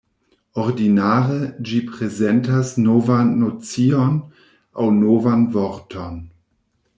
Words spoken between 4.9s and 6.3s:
novan vorton.